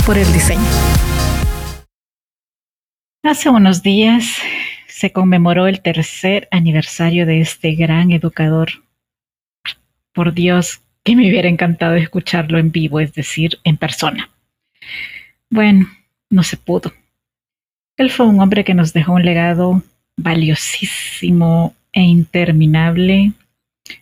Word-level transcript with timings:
Por 0.00 0.18
el 0.18 0.32
diseño. 0.32 0.60
Hace 3.22 3.48
unos 3.48 3.82
días 3.82 4.38
se 4.88 5.12
conmemoró 5.12 5.66
el 5.66 5.80
tercer 5.80 6.48
aniversario 6.50 7.26
de 7.26 7.40
este 7.40 7.74
gran 7.74 8.10
educador. 8.10 8.70
Por 10.12 10.34
Dios, 10.34 10.80
que 11.04 11.16
me 11.16 11.28
hubiera 11.28 11.48
encantado 11.48 11.94
escucharlo 11.94 12.58
en 12.58 12.72
vivo, 12.72 13.00
es 13.00 13.12
decir, 13.14 13.58
en 13.64 13.76
persona. 13.76 14.30
Bueno, 15.50 15.88
no 16.30 16.42
se 16.42 16.56
pudo. 16.56 16.92
Él 17.96 18.10
fue 18.10 18.26
un 18.26 18.40
hombre 18.40 18.64
que 18.64 18.74
nos 18.74 18.92
dejó 18.92 19.12
un 19.12 19.24
legado 19.24 19.82
valiosísimo 20.16 21.74
e 21.92 22.02
interminable, 22.02 23.32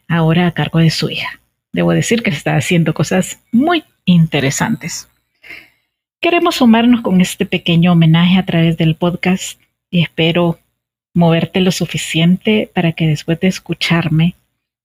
ahora 0.08 0.46
a 0.46 0.52
cargo 0.52 0.78
de 0.78 0.90
su 0.90 1.10
hija. 1.10 1.40
Debo 1.72 1.92
decir 1.92 2.22
que 2.22 2.30
está 2.30 2.56
haciendo 2.56 2.94
cosas 2.94 3.40
muy 3.52 3.84
interesantes. 4.04 5.09
Queremos 6.22 6.56
sumarnos 6.56 7.00
con 7.00 7.22
este 7.22 7.46
pequeño 7.46 7.92
homenaje 7.92 8.36
a 8.36 8.44
través 8.44 8.76
del 8.76 8.94
podcast 8.94 9.58
y 9.88 10.02
espero 10.02 10.58
moverte 11.14 11.62
lo 11.62 11.72
suficiente 11.72 12.70
para 12.74 12.92
que 12.92 13.06
después 13.06 13.40
de 13.40 13.48
escucharme, 13.48 14.34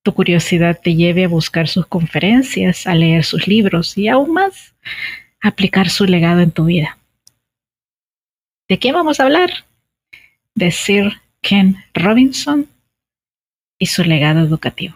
tu 0.01 0.13
curiosidad 0.13 0.79
te 0.81 0.95
lleve 0.95 1.25
a 1.25 1.27
buscar 1.27 1.67
sus 1.67 1.87
conferencias, 1.87 2.87
a 2.87 2.95
leer 2.95 3.25
sus 3.25 3.49
libros 3.49 3.97
y 3.97 4.07
aún 4.07 4.31
más, 4.31 4.75
aplicar 5.41 5.89
su 5.89 6.05
legado 6.05 6.39
en 6.39 6.51
tu 6.51 6.63
vida. 6.65 6.97
¿De 8.69 8.79
qué 8.79 8.93
vamos 8.93 9.19
a 9.19 9.23
hablar? 9.23 9.65
De 10.53 10.71
Sir 10.71 11.19
Ken 11.41 11.83
Robinson 11.93 12.65
y 13.77 13.87
su 13.87 14.05
legado 14.05 14.39
educativo. 14.39 14.95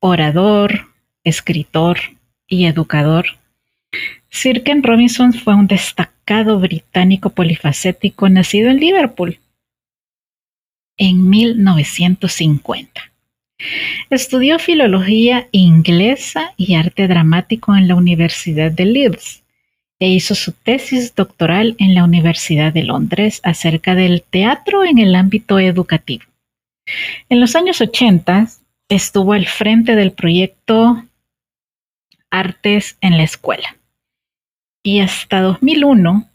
Orador, 0.00 0.88
escritor 1.22 1.98
y 2.48 2.66
educador 2.66 3.26
Sir 4.30 4.62
Ken 4.62 4.82
Robinson 4.82 5.32
fue 5.32 5.54
un 5.54 5.66
destacado 5.66 6.60
británico 6.60 7.30
polifacético 7.30 8.28
nacido 8.28 8.70
en 8.70 8.78
Liverpool 8.78 9.38
en 10.96 11.28
1950. 11.28 13.12
Estudió 14.08 14.58
filología 14.58 15.48
inglesa 15.50 16.54
y 16.56 16.76
arte 16.76 17.08
dramático 17.08 17.74
en 17.74 17.88
la 17.88 17.96
Universidad 17.96 18.70
de 18.70 18.84
Leeds 18.86 19.42
e 19.98 20.08
hizo 20.08 20.34
su 20.34 20.52
tesis 20.52 21.14
doctoral 21.14 21.74
en 21.78 21.94
la 21.94 22.04
Universidad 22.04 22.72
de 22.72 22.84
Londres 22.84 23.40
acerca 23.42 23.94
del 23.94 24.22
teatro 24.22 24.84
en 24.84 24.98
el 24.98 25.14
ámbito 25.14 25.58
educativo. 25.58 26.24
En 27.28 27.40
los 27.40 27.56
años 27.56 27.80
80 27.80 28.48
estuvo 28.88 29.32
al 29.32 29.46
frente 29.46 29.96
del 29.96 30.12
proyecto 30.12 31.04
Artes 32.30 32.96
en 33.00 33.16
la 33.16 33.24
Escuela 33.24 33.76
y 34.82 35.00
hasta 35.00 35.40
2001 35.40 36.28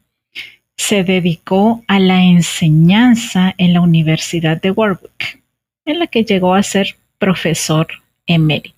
se 0.78 1.04
dedicó 1.04 1.84
a 1.88 2.00
la 2.00 2.24
enseñanza 2.24 3.56
en 3.58 3.74
la 3.74 3.82
Universidad 3.82 4.62
de 4.62 4.72
Warwick, 4.72 5.42
en 5.86 6.00
la 6.00 6.08
que 6.08 6.24
llegó 6.24 6.54
a 6.54 6.64
ser 6.64 6.96
profesor 7.18 7.88
emérito. 8.26 8.76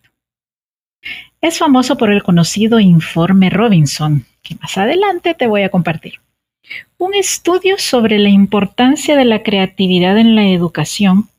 Es 1.42 1.58
famoso 1.58 1.98
por 1.98 2.12
el 2.12 2.24
conocido 2.24 2.80
informe 2.80 3.50
Robinson, 3.50 4.26
que 4.42 4.56
más 4.56 4.78
adelante 4.78 5.34
te 5.34 5.48
voy 5.48 5.64
a 5.64 5.70
compartir. 5.70 6.20
Un 6.98 7.14
estudio 7.14 7.78
sobre 7.78 8.20
la 8.20 8.30
importancia 8.30 9.16
de 9.16 9.26
la 9.26 9.44
creatividad 9.44 10.18
en 10.18 10.36
la 10.36 10.48
educación, 10.50 11.30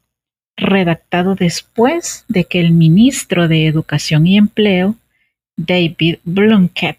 redactado 0.57 1.35
después 1.35 2.25
de 2.29 2.45
que 2.45 2.61
el 2.61 2.73
ministro 2.73 3.49
de 3.49 3.67
Educación 3.67 4.27
y 4.27 4.37
Empleo, 4.37 4.97
David 5.57 6.17
Blunkett, 6.25 6.99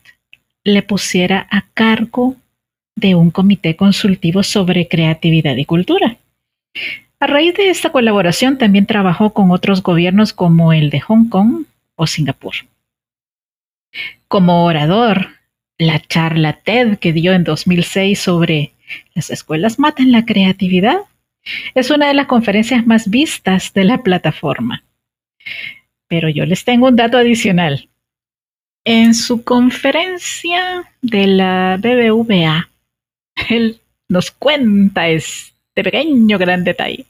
le 0.73 0.81
pusiera 0.83 1.47
a 1.51 1.65
cargo 1.73 2.35
de 2.95 3.15
un 3.15 3.31
comité 3.31 3.75
consultivo 3.75 4.43
sobre 4.43 4.87
creatividad 4.87 5.55
y 5.55 5.65
cultura. 5.65 6.17
A 7.19 7.27
raíz 7.27 7.55
de 7.55 7.69
esta 7.69 7.91
colaboración 7.91 8.57
también 8.57 8.85
trabajó 8.85 9.33
con 9.33 9.51
otros 9.51 9.83
gobiernos 9.83 10.33
como 10.33 10.71
el 10.71 10.89
de 10.89 11.01
Hong 11.01 11.29
Kong 11.29 11.65
o 11.95 12.07
Singapur. 12.07 12.53
Como 14.27 14.65
orador, 14.65 15.29
la 15.77 15.99
charla 15.99 16.53
TED 16.53 16.97
que 16.97 17.13
dio 17.13 17.33
en 17.33 17.43
2006 17.43 18.19
sobre 18.19 18.73
las 19.13 19.29
escuelas 19.29 19.79
matan 19.79 20.11
la 20.11 20.25
creatividad 20.25 20.99
es 21.75 21.91
una 21.91 22.07
de 22.07 22.13
las 22.13 22.27
conferencias 22.27 22.85
más 22.85 23.09
vistas 23.09 23.73
de 23.73 23.83
la 23.83 24.03
plataforma. 24.03 24.83
Pero 26.07 26.29
yo 26.29 26.45
les 26.45 26.63
tengo 26.63 26.87
un 26.87 26.95
dato 26.95 27.17
adicional. 27.17 27.88
En 28.85 29.13
su 29.13 29.43
conferencia 29.43 30.91
de 31.01 31.27
la 31.27 31.77
BBVA, 31.77 32.69
él 33.49 33.79
nos 34.07 34.31
cuenta 34.31 35.09
este 35.09 35.83
pequeño 35.83 36.37
gran 36.37 36.63
detalle. 36.63 37.05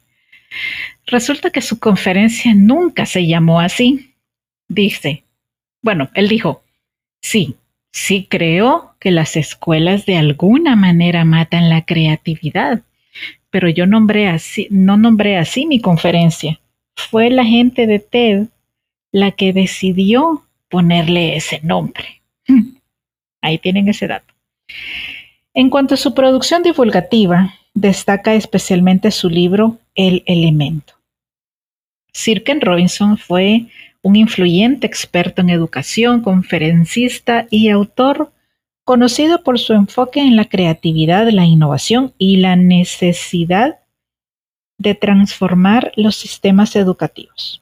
Resulta 1.06 1.50
que 1.50 1.62
su 1.62 1.80
conferencia 1.80 2.53
nunca 2.53 3.06
se 3.06 3.25
llamó 3.25 3.59
así. 3.59 4.13
Dice, 4.68 5.24
bueno, 5.81 6.09
él 6.13 6.28
dijo, 6.28 6.63
sí, 7.22 7.56
sí 7.91 8.28
creo 8.30 8.96
que 9.00 9.12
las 9.12 9.36
escuelas 9.36 10.06
de 10.06 10.18
alguna 10.18 10.75
manera 10.75 11.25
matan 11.25 11.69
la 11.69 11.86
creatividad, 11.86 12.84
pero 13.50 13.69
yo 13.69 13.88
nombré 13.88 14.27
así, 14.27 14.68
no 14.69 14.98
nombré 14.98 15.38
así 15.38 15.65
mi 15.65 15.80
conferencia. 15.80 16.60
Fue 16.95 17.30
la 17.30 17.45
gente 17.45 17.88
de 17.88 18.00
TED 18.00 18.48
la 19.12 19.31
que 19.31 19.54
decidió 19.54 20.45
ponerle 20.69 21.36
ese 21.36 21.60
nombre. 21.63 22.21
Ahí 23.42 23.57
tienen 23.57 23.88
ese 23.89 24.07
dato. 24.07 24.33
En 25.54 25.69
cuanto 25.69 25.95
a 25.95 25.98
su 25.98 26.13
producción 26.13 26.63
divulgativa, 26.63 27.54
destaca 27.74 28.33
especialmente 28.33 29.12
su 29.12 29.30
libro 29.30 29.77
El 29.95 30.24
Elemento. 30.25 30.94
Sir 32.13 32.44
Ken 32.44 32.62
Robinson 32.62 33.18
fue 33.18 33.68
un 34.01 34.16
influyente 34.16 34.88
experto 34.88 35.42
en 35.42 35.50
educación, 35.50 36.21
conferencista 36.21 37.48
y 37.50 37.69
autor 37.69 38.31
conocido 38.83 39.44
por 39.44 39.60
su 39.60 39.74
enfoque 39.74 40.22
en 40.22 40.36
la 40.36 40.45
creatividad, 40.45 41.30
la 41.30 41.45
innovación 41.45 42.13
y 42.18 42.38
la 42.38 42.56
necesidad 42.56 43.80
de 44.77 44.95
transformar 44.95 45.92
los 45.95 46.15
sistemas 46.15 46.75
educativos. 46.75 47.62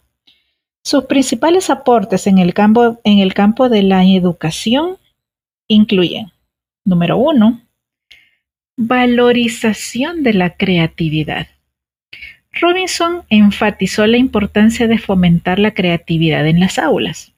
Sus 0.88 1.04
principales 1.04 1.70
aportes 1.70 2.28
en 2.28 2.38
el 2.38 2.54
campo, 2.54 2.98
en 3.04 3.20
el 3.20 3.34
campo 3.34 3.68
de 3.68 3.84
la 3.84 4.06
educación 4.06 4.96
incluyen, 5.68 6.32
número 6.86 7.18
uno, 7.18 7.60
valorización 8.78 10.24
de 10.24 10.34
la 10.34 10.52
creatividad. 10.52 11.48
Robinson 12.54 13.24
enfatizó 13.28 14.08
la 14.08 14.16
importancia 14.16 14.88
de 14.88 14.98
fomentar 14.98 15.60
la 15.60 15.72
creatividad 15.72 16.48
en 16.48 16.62
las 16.62 16.80
aulas. 16.80 17.34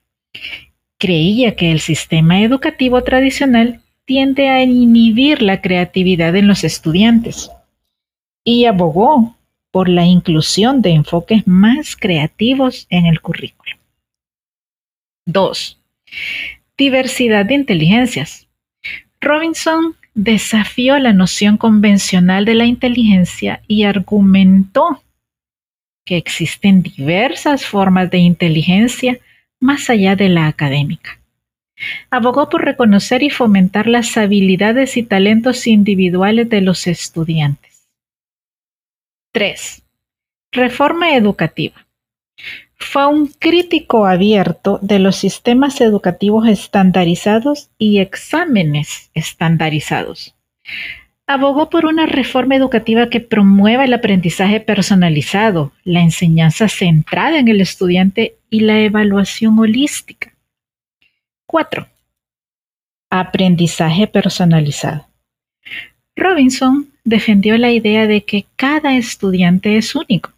Creía 1.00 1.56
que 1.56 1.72
el 1.72 1.80
sistema 1.80 2.44
educativo 2.44 3.02
tradicional 3.02 3.82
tiende 4.06 4.50
a 4.50 4.62
inhibir 4.62 5.42
la 5.42 5.60
creatividad 5.60 6.36
en 6.36 6.48
los 6.48 6.64
estudiantes 6.64 7.50
y 8.44 8.66
abogó 8.66 9.36
por 9.72 9.90
la 9.90 10.06
inclusión 10.06 10.82
de 10.82 10.92
enfoques 10.92 11.46
más 11.48 11.96
creativos 11.96 12.88
en 12.90 13.06
el 13.06 13.22
currículo. 13.22 13.76
2. 15.26 15.80
Diversidad 16.78 17.46
de 17.46 17.56
inteligencias. 17.56 18.48
Robinson 19.22 19.96
desafió 20.14 20.98
la 20.98 21.14
noción 21.14 21.58
convencional 21.58 22.46
de 22.46 22.56
la 22.56 22.66
inteligencia 22.66 23.62
y 23.68 23.84
argumentó 23.84 25.04
que 26.06 26.18
existen 26.18 26.82
diversas 26.82 27.66
formas 27.66 28.10
de 28.10 28.18
inteligencia 28.18 29.20
más 29.60 29.90
allá 29.90 30.16
de 30.16 30.30
la 30.30 30.48
académica. 30.48 31.20
Abogó 32.10 32.50
por 32.50 32.66
reconocer 32.66 33.24
y 33.24 33.30
fomentar 33.30 33.88
las 33.88 34.18
habilidades 34.18 34.98
y 34.98 35.04
talentos 35.04 35.68
individuales 35.68 36.50
de 36.50 36.62
los 36.62 36.88
estudiantes. 36.88 37.69
3. 39.32 39.84
Reforma 40.52 41.16
educativa. 41.16 41.86
Fue 42.76 43.06
un 43.06 43.28
crítico 43.28 44.08
abierto 44.08 44.80
de 44.82 44.98
los 44.98 45.18
sistemas 45.18 45.82
educativos 45.82 46.48
estandarizados 46.48 47.70
y 47.78 48.00
exámenes 48.00 49.12
estandarizados. 49.14 50.36
Abogó 51.28 51.70
por 51.70 51.86
una 51.86 52.08
reforma 52.08 52.56
educativa 52.56 53.10
que 53.10 53.20
promueva 53.20 53.86
el 53.86 53.94
aprendizaje 53.94 54.62
personalizado, 54.62 55.74
la 55.84 56.00
enseñanza 56.00 56.68
centrada 56.68 57.38
en 57.38 57.50
el 57.50 57.62
estudiante 57.62 58.38
y 58.50 58.62
la 58.62 58.80
evaluación 58.80 59.60
holística. 59.60 60.34
4. 61.46 61.88
Aprendizaje 63.12 64.08
personalizado. 64.08 65.09
Robinson 66.20 66.90
defendió 67.06 67.58
la 67.58 67.72
idea 67.72 68.06
de 68.06 68.26
que 68.26 68.46
cada 68.58 68.98
estudiante 68.98 69.78
es 69.78 69.96
único, 69.96 70.34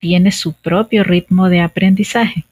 tiene 0.00 0.32
su 0.32 0.54
propio 0.54 1.04
ritmo 1.04 1.48
de 1.48 1.60
aprendizaje. 1.60 2.44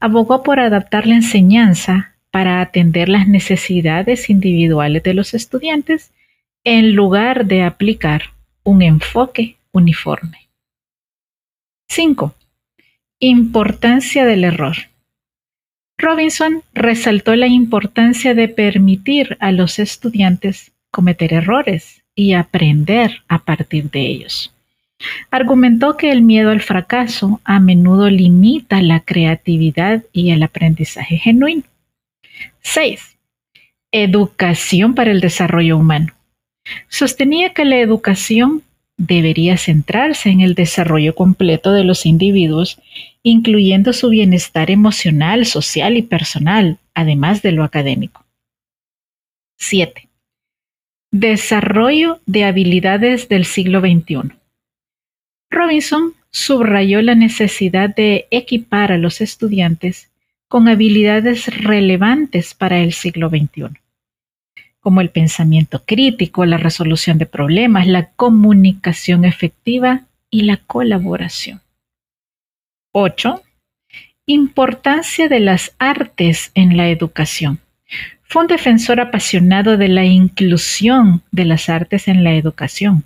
Abogó 0.00 0.42
por 0.42 0.58
adaptar 0.58 1.06
la 1.06 1.14
enseñanza 1.14 2.16
para 2.30 2.60
atender 2.60 3.08
las 3.08 3.28
necesidades 3.28 4.28
individuales 4.28 5.02
de 5.04 5.14
los 5.14 5.34
estudiantes 5.34 6.12
en 6.64 6.94
lugar 6.94 7.46
de 7.46 7.62
aplicar 7.62 8.22
un 8.64 8.82
enfoque 8.82 9.56
uniforme. 9.72 10.48
5. 11.88 12.34
Importancia 13.20 14.26
del 14.26 14.44
error. 14.44 14.76
Robinson 15.96 16.62
resaltó 16.74 17.34
la 17.36 17.46
importancia 17.46 18.34
de 18.34 18.48
permitir 18.48 19.36
a 19.40 19.52
los 19.52 19.78
estudiantes 19.78 20.72
cometer 20.90 21.32
errores 21.32 22.02
y 22.14 22.32
aprender 22.32 23.22
a 23.28 23.38
partir 23.38 23.90
de 23.90 24.00
ellos. 24.00 24.52
Argumentó 25.30 25.96
que 25.96 26.10
el 26.10 26.22
miedo 26.22 26.50
al 26.50 26.60
fracaso 26.60 27.40
a 27.44 27.60
menudo 27.60 28.10
limita 28.10 28.82
la 28.82 29.00
creatividad 29.00 30.04
y 30.12 30.32
el 30.32 30.42
aprendizaje 30.42 31.18
genuino. 31.18 31.62
6. 32.62 33.16
Educación 33.92 34.94
para 34.94 35.12
el 35.12 35.20
desarrollo 35.20 35.76
humano. 35.76 36.12
Sostenía 36.88 37.54
que 37.54 37.64
la 37.64 37.78
educación 37.78 38.62
debería 38.96 39.56
centrarse 39.56 40.28
en 40.28 40.40
el 40.40 40.54
desarrollo 40.54 41.14
completo 41.14 41.72
de 41.72 41.84
los 41.84 42.04
individuos, 42.04 42.80
incluyendo 43.22 43.92
su 43.92 44.08
bienestar 44.10 44.70
emocional, 44.70 45.46
social 45.46 45.96
y 45.96 46.02
personal, 46.02 46.78
además 46.94 47.40
de 47.42 47.52
lo 47.52 47.62
académico. 47.62 48.24
7. 49.58 50.07
Desarrollo 51.10 52.20
de 52.26 52.44
habilidades 52.44 53.28
del 53.28 53.44
siglo 53.44 53.80
XXI. 53.80 54.36
Robinson 55.50 56.14
subrayó 56.30 57.00
la 57.02 57.14
necesidad 57.14 57.94
de 57.94 58.26
equipar 58.30 58.92
a 58.92 58.98
los 58.98 59.20
estudiantes 59.20 60.10
con 60.48 60.68
habilidades 60.68 61.46
relevantes 61.62 62.54
para 62.54 62.78
el 62.80 62.92
siglo 62.92 63.28
XXI 63.28 63.78
como 64.80 65.02
el 65.02 65.10
pensamiento 65.10 65.82
crítico, 65.84 66.46
la 66.46 66.56
resolución 66.56 67.18
de 67.18 67.26
problemas, 67.26 67.86
la 67.86 68.10
comunicación 68.12 69.26
efectiva 69.26 70.06
y 70.30 70.42
la 70.42 70.56
colaboración. 70.56 71.60
8. 72.92 73.42
Importancia 74.26 75.28
de 75.28 75.40
las 75.40 75.74
artes 75.78 76.50
en 76.54 76.76
la 76.76 76.88
educación. 76.88 77.60
Fue 78.28 78.42
un 78.42 78.48
defensor 78.48 79.00
apasionado 79.00 79.78
de 79.78 79.88
la 79.88 80.04
inclusión 80.04 81.22
de 81.30 81.46
las 81.46 81.70
artes 81.70 82.08
en 82.08 82.24
la 82.24 82.34
educación. 82.34 83.04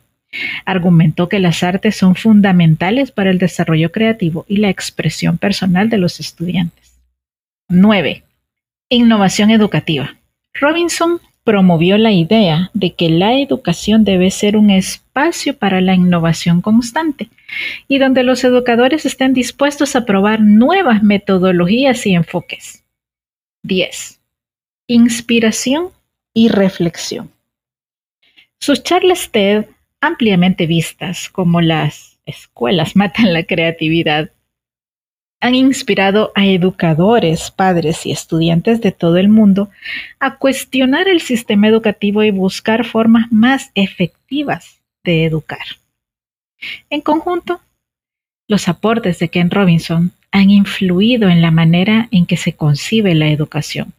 Argumentó 0.64 1.28
que 1.28 1.38
las 1.38 1.62
artes 1.62 1.96
son 1.96 2.16
fundamentales 2.16 3.12
para 3.12 3.30
el 3.30 3.38
desarrollo 3.38 3.92
creativo 3.92 4.44
y 4.48 4.56
la 4.56 4.68
expresión 4.68 5.38
personal 5.38 5.88
de 5.88 5.98
los 5.98 6.18
estudiantes. 6.18 6.98
9. 7.68 8.24
Innovación 8.88 9.50
educativa. 9.50 10.16
Robinson 10.54 11.20
promovió 11.44 11.98
la 11.98 12.10
idea 12.10 12.70
de 12.74 12.94
que 12.94 13.08
la 13.08 13.38
educación 13.38 14.02
debe 14.02 14.30
ser 14.32 14.56
un 14.56 14.70
espacio 14.70 15.56
para 15.56 15.80
la 15.80 15.94
innovación 15.94 16.60
constante 16.62 17.28
y 17.86 17.98
donde 17.98 18.24
los 18.24 18.42
educadores 18.42 19.06
estén 19.06 19.34
dispuestos 19.34 19.94
a 19.94 20.04
probar 20.04 20.40
nuevas 20.40 21.04
metodologías 21.04 22.06
y 22.06 22.14
enfoques. 22.14 22.84
10. 23.62 24.21
Inspiración 24.94 25.88
y 26.34 26.48
reflexión. 26.48 27.30
Sus 28.60 28.82
charlas 28.82 29.30
TED, 29.30 29.64
ampliamente 30.02 30.66
vistas 30.66 31.30
como 31.30 31.62
las 31.62 32.18
escuelas 32.26 32.94
matan 32.96 33.32
la 33.32 33.44
creatividad, 33.44 34.32
han 35.40 35.54
inspirado 35.54 36.30
a 36.34 36.44
educadores, 36.44 37.50
padres 37.50 38.04
y 38.04 38.12
estudiantes 38.12 38.82
de 38.82 38.92
todo 38.92 39.16
el 39.16 39.30
mundo 39.30 39.70
a 40.20 40.36
cuestionar 40.36 41.08
el 41.08 41.22
sistema 41.22 41.68
educativo 41.68 42.22
y 42.22 42.30
buscar 42.30 42.84
formas 42.84 43.32
más 43.32 43.70
efectivas 43.74 44.82
de 45.04 45.24
educar. 45.24 45.64
En 46.90 47.00
conjunto, 47.00 47.62
los 48.46 48.68
aportes 48.68 49.20
de 49.20 49.30
Ken 49.30 49.50
Robinson 49.50 50.12
han 50.32 50.50
influido 50.50 51.30
en 51.30 51.40
la 51.40 51.50
manera 51.50 52.08
en 52.10 52.26
que 52.26 52.36
se 52.36 52.52
concibe 52.52 53.14
la 53.14 53.28
educación, 53.28 53.94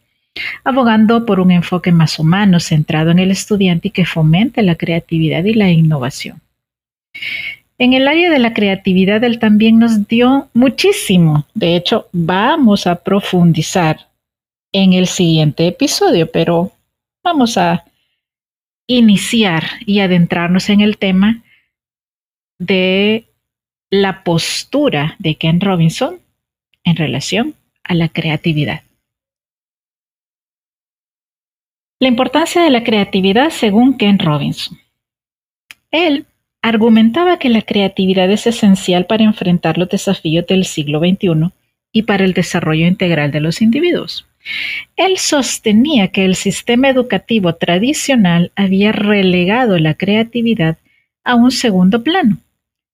abogando 0.64 1.26
por 1.26 1.40
un 1.40 1.52
enfoque 1.52 1.92
más 1.92 2.20
humano 2.20 2.60
centrado 2.60 3.12
en 3.12 3.20
el 3.20 3.32
estudiante 3.32 3.90
y 3.90 3.92
que 3.92 4.06
fomente 4.06 4.62
la 4.64 4.76
creatividad 4.76 5.44
y 5.44 5.54
la 5.54 5.70
innovación. 5.70 6.42
En 7.78 7.94
el 7.94 8.08
área 8.08 8.30
de 8.30 8.40
la 8.40 8.54
creatividad, 8.54 9.24
él 9.24 9.40
también 9.40 9.80
nos 9.80 10.08
dio 10.08 10.50
muchísimo. 10.54 11.46
De 11.54 11.76
hecho, 11.76 12.08
vamos 12.12 12.88
a 12.88 12.96
profundizar 12.96 14.08
en 14.72 14.94
el 14.94 15.08
siguiente 15.08 15.68
episodio, 15.68 16.32
pero 16.32 16.72
vamos 17.24 17.58
a 17.58 17.84
iniciar 18.88 19.64
y 19.86 20.00
adentrarnos 20.00 20.70
en 20.70 20.82
el 20.82 20.98
tema 20.98 21.44
de 22.60 23.26
la 23.90 24.24
postura 24.24 25.16
de 25.20 25.36
Ken 25.36 25.62
Robinson 25.62 26.20
en 26.84 26.96
relación 26.96 27.56
a 27.84 27.96
la 27.96 28.10
creatividad. 28.10 28.83
La 32.04 32.10
importancia 32.10 32.62
de 32.62 32.70
la 32.70 32.84
creatividad 32.84 33.50
según 33.50 33.96
Ken 33.96 34.20
Robinson. 34.20 34.78
Él 35.90 36.26
argumentaba 36.62 37.40
que 37.40 37.48
la 37.48 37.62
creatividad 37.62 38.30
es 38.30 38.46
esencial 38.46 39.06
para 39.06 39.24
enfrentar 39.24 39.78
los 39.78 39.88
desafíos 39.88 40.46
del 40.46 40.66
siglo 40.66 41.00
XXI 41.00 41.54
y 41.94 42.02
para 42.02 42.26
el 42.26 42.34
desarrollo 42.34 42.88
integral 42.88 43.32
de 43.32 43.40
los 43.40 43.62
individuos. 43.62 44.28
Él 44.98 45.18
sostenía 45.18 46.10
que 46.10 46.26
el 46.26 46.36
sistema 46.36 46.90
educativo 46.90 47.56
tradicional 47.56 48.52
había 48.58 48.92
relegado 48.92 49.80
la 49.80 49.94
creatividad 49.94 50.76
a 51.24 51.36
un 51.36 51.52
segundo 51.52 52.04
plano, 52.04 52.38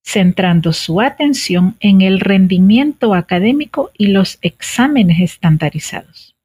centrando 0.03 0.71
su 0.71 1.01
atención 1.01 1.75
en 1.79 2.01
el 2.01 2.19
rendimiento 2.19 3.15
académico 3.15 3.89
y 3.97 4.09
los 4.09 4.37
exámenes 4.43 5.19
estandarizados. 5.19 6.35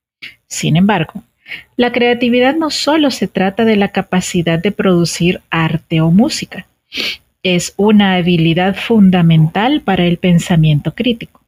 Sin 0.46 0.78
embargo, 0.78 1.22
la 1.76 1.92
creatividad 1.92 2.54
no 2.54 2.70
solo 2.70 3.10
se 3.10 3.28
trata 3.28 3.64
de 3.64 3.76
la 3.76 3.88
capacidad 3.88 4.58
de 4.58 4.72
producir 4.72 5.40
arte 5.50 6.00
o 6.00 6.10
música, 6.10 6.66
es 7.42 7.74
una 7.76 8.14
habilidad 8.14 8.74
fundamental 8.74 9.82
para 9.82 10.04
el 10.04 10.16
pensamiento 10.16 10.94
crítico, 10.94 11.42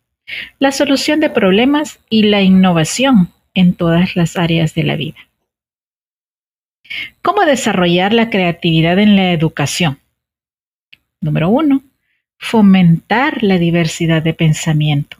la 0.58 0.72
solución 0.72 1.20
de 1.20 1.30
problemas 1.30 1.98
y 2.10 2.25
la 2.25 2.42
innovación 2.42 3.30
en 3.54 3.75
todas 3.75 4.16
las 4.16 4.36
áreas 4.36 4.75
de 4.75 4.82
la 4.84 4.96
vida. 4.96 5.18
¿Cómo 7.22 7.44
desarrollar 7.44 8.12
la 8.12 8.30
creatividad 8.30 8.98
en 8.98 9.16
la 9.16 9.32
educación? 9.32 9.98
Número 11.20 11.48
uno, 11.48 11.82
fomentar 12.38 13.42
la 13.42 13.58
diversidad 13.58 14.22
de 14.22 14.34
pensamiento. 14.34 15.16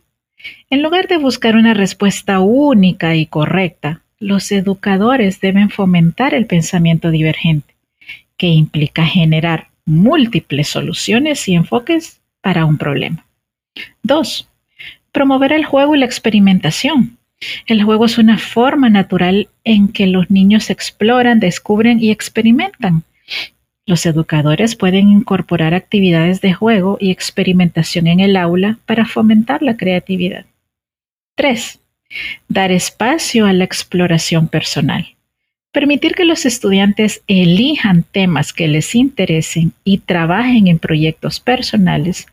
En 0.71 0.83
lugar 0.83 1.09
de 1.09 1.17
buscar 1.17 1.57
una 1.57 1.75
respuesta 1.75 2.41
única 2.41 3.17
y 3.17 3.27
correcta, 3.27 4.03
los 4.19 4.51
educadores 4.53 5.41
deben 5.41 5.71
fomentar 5.71 6.35
el 6.35 6.47
pensamiento 6.47 7.11
divergente, 7.11 7.75
que 8.37 8.49
implica 8.49 9.05
generar 9.05 9.69
múltiples 9.85 10.69
soluciones 10.69 11.47
y 11.49 11.55
enfoques 11.55 12.21
para 12.41 12.65
un 12.65 12.79
problema. 12.79 13.27
2. 14.03 14.49
Promover 15.13 15.53
el 15.53 15.65
juego 15.65 15.95
y 15.95 15.99
la 15.99 16.07
experimentación. 16.07 17.19
El 17.67 17.83
juego 17.83 18.07
es 18.07 18.19
una 18.19 18.39
forma 18.39 18.89
natural 18.89 19.49
en 19.65 19.89
que 19.89 20.07
los 20.07 20.31
niños 20.31 20.71
exploran, 20.71 21.41
descubren 21.41 22.01
y 22.01 22.11
experimentan. 22.11 23.03
Los 23.85 24.07
educadores 24.07 24.75
pueden 24.75 25.11
incorporar 25.11 25.75
actividades 25.75 26.41
de 26.41 26.55
juego 26.55 26.97
y 27.01 27.11
experimentación 27.11 28.07
en 28.07 28.21
el 28.21 28.37
aula 28.37 28.79
para 28.87 29.05
fomentar 29.05 29.63
la 29.63 29.77
creatividad. 29.77 30.47
3. 31.37 31.81
Dar 32.49 32.73
espacio 32.73 33.47
a 33.47 33.53
la 33.53 33.65
exploración 33.65 34.49
personal. 34.49 35.17
Permitir 35.73 36.15
que 36.15 36.25
los 36.25 36.47
estudiantes 36.47 37.23
elijan 37.27 38.03
temas 38.03 38.53
que 38.53 38.69
les 38.69 38.95
interesen 38.95 39.73
y 39.85 39.99
trabajen 39.99 40.69
en 40.69 40.79
proyectos 40.79 41.41
personales 41.41 42.27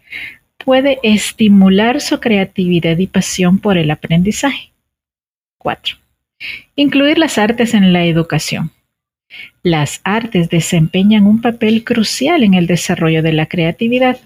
puede 0.63 0.99
estimular 1.03 1.99
su 2.01 2.19
creatividad 2.19 2.97
y 2.97 3.07
pasión 3.07 3.59
por 3.59 3.77
el 3.77 3.91
aprendizaje. 3.91 4.71
4. 5.57 5.97
Incluir 6.75 7.17
las 7.17 7.37
artes 7.37 7.73
en 7.73 7.93
la 7.93 8.05
educación. 8.05 8.71
Las 9.61 10.01
artes 10.03 10.49
desempeñan 10.49 11.25
un 11.25 11.41
papel 11.41 11.83
crucial 11.83 12.43
en 12.43 12.53
el 12.53 12.67
desarrollo 12.67 13.23
de 13.23 13.33
la 13.33 13.47
creatividad. 13.47 14.19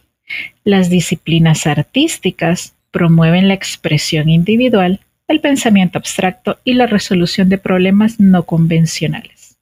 Las 0.63 0.89
disciplinas 0.89 1.67
artísticas 1.67 2.75
promueven 2.91 3.47
la 3.47 3.53
expresión 3.53 4.29
individual, 4.29 4.99
el 5.27 5.41
pensamiento 5.41 5.97
abstracto 5.97 6.59
y 6.63 6.73
la 6.73 6.87
resolución 6.87 7.49
de 7.49 7.57
problemas 7.57 8.19
no 8.19 8.45
convencionales. 8.45 9.57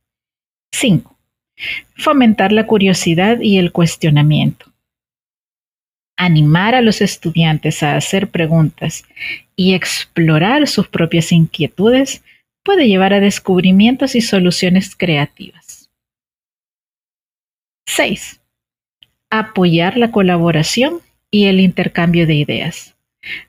5. 0.74 1.18
Fomentar 1.98 2.52
la 2.52 2.68
curiosidad 2.68 3.40
y 3.40 3.58
el 3.58 3.72
cuestionamiento. 3.72 4.72
Animar 6.18 6.76
a 6.76 6.82
los 6.82 7.02
estudiantes 7.02 7.84
a 7.84 7.96
hacer 7.96 8.30
preguntas 8.30 9.04
y 9.56 9.74
explorar 9.74 10.68
sus 10.68 10.88
propias 10.88 11.32
inquietudes 11.32 12.24
puede 12.64 12.88
llevar 12.88 13.14
a 13.14 13.20
descubrimientos 13.20 14.16
y 14.16 14.22
soluciones 14.22 14.96
creativas. 14.96 15.90
6. 17.88 18.42
Apoyar 19.30 19.98
la 19.98 20.12
colaboración 20.12 21.00
y 21.32 21.46
el 21.46 21.60
intercambio 21.60 22.28
de 22.28 22.36
ideas. 22.36 22.95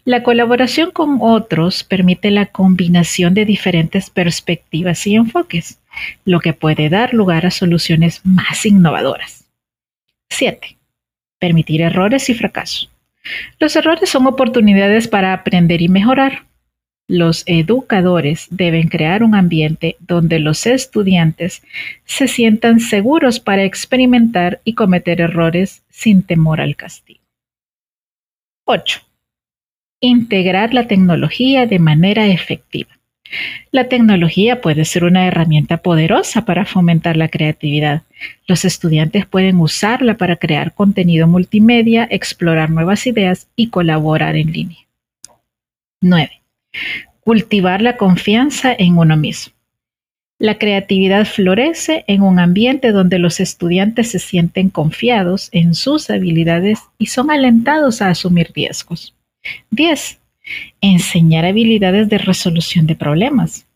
La 0.05 0.23
colaboración 0.23 0.91
con 0.91 1.19
otros 1.21 1.85
permite 1.85 2.31
la 2.31 2.47
combinación 2.47 3.35
de 3.35 3.45
diferentes 3.45 4.11
perspectivas 4.11 5.07
y 5.07 5.17
enfoques, 5.17 5.79
lo 6.25 6.41
que 6.41 6.53
puede 6.53 6.89
dar 6.89 7.15
lugar 7.15 7.47
a 7.47 7.51
soluciones 7.51 8.21
más 8.25 8.65
innovadoras. 8.67 9.45
7 10.31 10.77
permitir 11.39 11.83
errores 11.83 12.29
y 12.29 12.35
fracasos. 12.35 12.91
Los 13.59 13.77
errores 13.77 14.09
son 14.09 14.27
oportunidades 14.27 15.09
para 15.09 15.33
aprender 15.33 15.83
y 15.83 15.89
mejorar. 15.89 16.45
Los 17.09 17.45
educadores 17.47 18.49
deben 18.51 18.89
crear 18.89 19.23
un 19.23 19.35
ambiente 19.35 19.97
donde 20.01 20.41
los 20.41 20.67
estudiantes 20.67 21.63
se 22.05 22.27
sientan 22.27 22.81
seguros 22.81 23.39
para 23.39 23.65
experimentar 23.65 24.61
y 24.65 24.75
cometer 24.75 25.21
errores 25.21 25.83
sin 25.89 26.23
temor 26.23 26.61
al 26.61 26.75
castigo. 26.75 27.21
8. 28.65 29.06
Integrar 30.01 30.75
la 30.75 30.87
tecnología 30.87 31.67
de 31.67 31.79
manera 31.79 32.27
efectiva. 32.27 32.97
La 33.73 33.89
tecnología 33.89 34.61
puede 34.61 34.85
ser 34.85 35.05
una 35.05 35.27
herramienta 35.27 35.79
poderosa 35.79 36.45
para 36.45 36.65
fomentar 36.65 37.17
la 37.17 37.29
creatividad. 37.29 38.03
Los 38.47 38.65
estudiantes 38.65 39.27
pueden 39.27 39.59
usarla 39.61 40.17
para 40.17 40.37
crear 40.37 40.75
contenido 40.75 41.27
multimedia, 41.27 42.07
explorar 42.11 42.71
nuevas 42.71 43.07
ideas 43.07 43.49
y 43.57 43.69
colaborar 43.69 44.37
en 44.37 44.53
línea. 44.53 44.79
9. 46.03 46.31
Cultivar 47.21 47.83
la 47.83 47.97
confianza 47.97 48.75
en 48.79 48.99
uno 48.99 49.17
mismo. 49.17 49.55
La 50.39 50.59
creatividad 50.59 51.25
florece 51.25 52.05
en 52.07 52.21
un 52.21 52.39
ambiente 52.39 52.93
donde 52.93 53.19
los 53.19 53.41
estudiantes 53.41 54.11
se 54.11 54.19
sienten 54.19 54.69
confiados 54.69 55.49
en 55.53 55.75
sus 55.75 56.11
habilidades 56.11 56.81
y 56.99 57.07
son 57.07 57.31
alentados 57.31 58.03
a 58.03 58.11
asumir 58.11 58.53
riesgos. 58.55 59.16
10 59.71 60.19
enseñar 60.81 61.45
habilidades 61.45 62.09
de 62.09 62.19
resolución 62.19 62.87
de 62.87 62.95
problemas. 62.95 63.67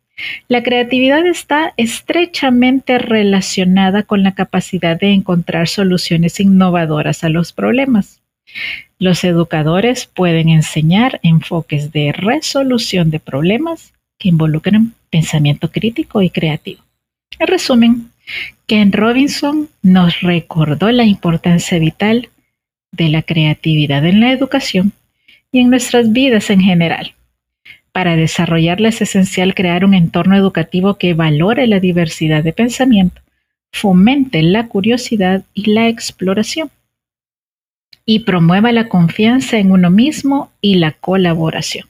La 0.49 0.63
creatividad 0.63 1.27
está 1.27 1.73
estrechamente 1.77 2.99
relacionada 2.99 4.03
con 4.03 4.23
la 4.23 4.35
capacidad 4.35 4.99
de 4.99 5.13
encontrar 5.13 5.67
soluciones 5.67 6.41
innovadoras 6.41 7.25
a 7.25 7.31
los 7.31 7.53
problemas. 7.53 8.21
Los 8.99 9.25
educadores 9.25 10.07
pueden 10.07 10.51
enseñar 10.51 11.21
enfoques 11.23 11.93
de 11.93 12.13
resolución 12.13 13.11
de 13.11 13.21
problemas 13.21 13.95
que 14.19 14.29
involucran 14.29 14.95
pensamiento 15.09 15.71
crítico 15.73 16.21
y 16.21 16.29
creativo. 16.29 16.83
En 17.39 17.47
resumen, 17.47 18.11
Ken 18.67 18.93
Robinson 18.93 19.69
nos 19.83 20.21
recordó 20.21 20.91
la 20.91 21.05
importancia 21.05 21.79
vital 21.79 22.29
de 22.93 23.09
la 23.09 23.23
creatividad 23.23 24.05
en 24.05 24.21
la 24.21 24.33
educación 24.33 24.93
y 25.53 25.61
en 25.61 25.71
nuestras 25.71 26.13
vidas 26.13 26.51
en 26.51 26.61
general. 26.61 27.15
Para 27.93 28.17
desarrollarla 28.17 28.89
es 28.89 29.03
esencial 29.03 29.55
crear 29.55 29.85
un 29.85 29.95
entorno 29.95 30.37
educativo 30.37 30.95
que 30.95 31.15
valore 31.15 31.67
la 31.67 31.81
diversidad 31.81 32.45
de 32.45 32.53
pensamiento, 32.53 33.21
fomente 33.73 34.43
la 34.43 34.69
curiosidad 34.69 35.43
y 35.55 35.73
la 35.73 35.89
exploración 35.89 36.71
y 38.05 38.21
promueva 38.21 38.73
la 38.73 38.89
confianza 38.89 39.59
en 39.59 39.73
uno 39.73 39.91
mismo 39.91 40.51
y 40.61 40.77
la 40.77 40.93
colaboración. 40.93 41.87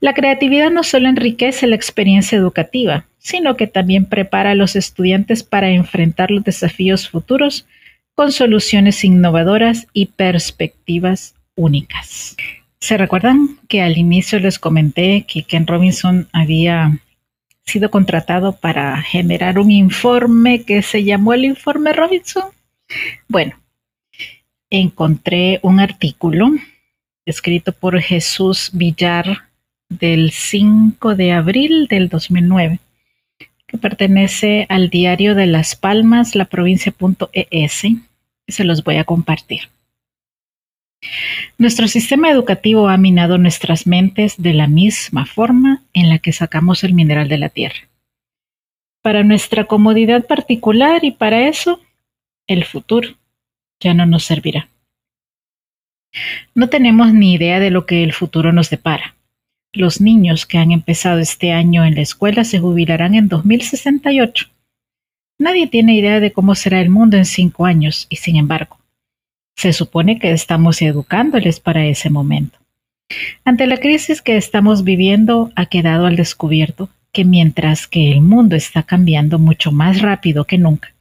La 0.00 0.14
creatividad 0.14 0.70
no 0.70 0.84
solo 0.84 1.08
enriquece 1.08 1.66
la 1.66 1.76
experiencia 1.76 2.38
educativa, 2.38 3.06
sino 3.18 3.56
que 3.56 3.66
también 3.66 4.06
prepara 4.06 4.52
a 4.52 4.54
los 4.54 4.76
estudiantes 4.76 5.42
para 5.42 5.70
enfrentar 5.70 6.30
los 6.30 6.44
desafíos 6.44 7.08
futuros 7.08 7.66
con 8.14 8.32
soluciones 8.32 9.04
innovadoras 9.04 9.86
y 9.92 10.06
perspectivas 10.06 11.34
únicas. 11.56 12.36
¿Se 12.80 12.96
recuerdan 12.96 13.58
que 13.68 13.82
al 13.82 13.98
inicio 13.98 14.40
les 14.40 14.58
comenté 14.58 15.26
que 15.28 15.42
Ken 15.42 15.66
Robinson 15.66 16.28
había 16.32 16.98
sido 17.66 17.90
contratado 17.90 18.56
para 18.56 19.00
generar 19.02 19.58
un 19.58 19.70
informe 19.70 20.64
que 20.64 20.80
se 20.80 21.04
llamó 21.04 21.34
el 21.34 21.44
informe 21.44 21.92
Robinson? 21.92 22.44
Bueno, 23.28 23.54
encontré 24.70 25.60
un 25.62 25.78
artículo 25.78 26.50
escrito 27.26 27.72
por 27.72 28.00
Jesús 28.00 28.70
Villar 28.72 29.50
del 29.90 30.30
5 30.30 31.16
de 31.16 31.32
abril 31.32 31.86
del 31.86 32.08
2009, 32.08 32.80
que 33.66 33.78
pertenece 33.78 34.64
al 34.70 34.88
diario 34.88 35.34
de 35.34 35.46
Las 35.46 35.76
Palmas, 35.76 36.34
la 36.34 36.46
provincia.es, 36.46 37.82
se 38.48 38.64
los 38.64 38.82
voy 38.82 38.96
a 38.96 39.04
compartir. 39.04 39.68
Nuestro 41.58 41.88
sistema 41.88 42.30
educativo 42.30 42.88
ha 42.88 42.96
minado 42.96 43.38
nuestras 43.38 43.86
mentes 43.86 44.34
de 44.36 44.54
la 44.54 44.66
misma 44.66 45.26
forma 45.26 45.82
en 45.92 46.08
la 46.08 46.18
que 46.18 46.32
sacamos 46.32 46.84
el 46.84 46.94
mineral 46.94 47.28
de 47.28 47.38
la 47.38 47.48
tierra. 47.48 47.88
Para 49.02 49.24
nuestra 49.24 49.64
comodidad 49.64 50.26
particular 50.26 51.04
y 51.04 51.10
para 51.10 51.48
eso, 51.48 51.80
el 52.46 52.64
futuro 52.64 53.16
ya 53.80 53.94
no 53.94 54.04
nos 54.04 54.24
servirá. 54.24 54.68
No 56.54 56.68
tenemos 56.68 57.12
ni 57.14 57.34
idea 57.34 57.60
de 57.60 57.70
lo 57.70 57.86
que 57.86 58.02
el 58.02 58.12
futuro 58.12 58.52
nos 58.52 58.68
depara. 58.68 59.14
Los 59.72 60.00
niños 60.00 60.46
que 60.46 60.58
han 60.58 60.72
empezado 60.72 61.20
este 61.20 61.52
año 61.52 61.84
en 61.84 61.94
la 61.94 62.00
escuela 62.00 62.44
se 62.44 62.58
jubilarán 62.58 63.14
en 63.14 63.28
2068. 63.28 64.48
Nadie 65.38 65.68
tiene 65.68 65.94
idea 65.94 66.20
de 66.20 66.32
cómo 66.32 66.54
será 66.54 66.80
el 66.80 66.90
mundo 66.90 67.16
en 67.16 67.24
cinco 67.24 67.64
años 67.64 68.06
y 68.10 68.16
sin 68.16 68.36
embargo, 68.36 68.78
se 69.60 69.74
supone 69.74 70.18
que 70.18 70.32
estamos 70.32 70.80
educándoles 70.80 71.60
para 71.60 71.84
ese 71.84 72.08
momento. 72.08 72.58
Ante 73.44 73.66
la 73.66 73.76
crisis 73.76 74.22
que 74.22 74.38
estamos 74.38 74.84
viviendo, 74.84 75.52
ha 75.54 75.66
quedado 75.66 76.06
al 76.06 76.16
descubierto 76.16 76.88
que 77.12 77.26
mientras 77.26 77.86
que 77.86 78.10
el 78.10 78.22
mundo 78.22 78.56
está 78.56 78.84
cambiando 78.84 79.38
mucho 79.38 79.70
más 79.70 80.00
rápido 80.00 80.46
que 80.46 80.56
nunca, 80.56 80.94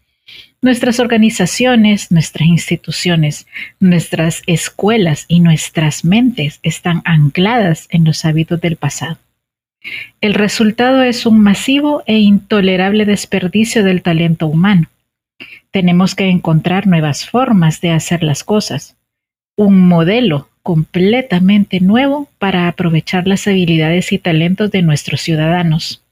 nuestras 0.62 1.00
organizaciones, 1.00 2.12
nuestras 2.12 2.50
instituciones, 2.50 3.48
nuestras 3.80 4.42
escuelas 4.46 5.24
y 5.30 5.40
nuestras 5.40 6.04
mentes 6.04 6.60
están 6.62 7.02
ancladas 7.06 7.88
en 7.92 8.04
los 8.04 8.26
hábitos 8.26 8.60
del 8.60 8.76
pasado. 8.76 9.20
El 10.20 10.34
resultado 10.34 11.02
es 11.02 11.26
un 11.26 11.40
masivo 11.40 12.04
e 12.08 12.18
intolerable 12.18 13.06
desperdicio 13.06 13.86
del 13.86 14.02
talento 14.02 14.48
humano. 14.48 14.90
Tenemos 15.72 16.16
que 16.16 16.30
encontrar 16.30 16.88
nuevas 16.88 17.28
formas 17.28 17.82
de 17.82 17.92
hacer 17.92 18.24
las 18.24 18.44
cosas, 18.44 18.98
un 19.56 19.88
modelo 19.88 20.50
completamente 20.64 21.80
nuevo 21.80 22.28
para 22.38 22.68
aprovechar 22.68 23.28
las 23.28 23.48
habilidades 23.48 24.12
y 24.12 24.18
talentos 24.18 24.72
de 24.72 24.82
nuestros 24.82 25.22
ciudadanos. 25.22 26.04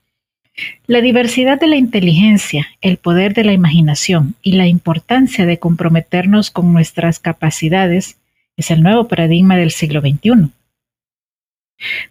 La 0.88 1.02
diversidad 1.02 1.60
de 1.60 1.68
la 1.68 1.76
inteligencia, 1.76 2.68
el 2.82 2.98
poder 2.98 3.34
de 3.34 3.44
la 3.44 3.54
imaginación 3.54 4.36
y 4.42 4.54
la 4.54 4.68
importancia 4.68 5.46
de 5.46 5.60
comprometernos 5.60 6.50
con 6.50 6.74
nuestras 6.74 7.20
capacidades 7.20 8.18
es 8.56 8.72
el 8.72 8.82
nuevo 8.82 9.08
paradigma 9.08 9.56
del 9.56 9.72
siglo 9.72 10.02
XXI. 10.02 10.50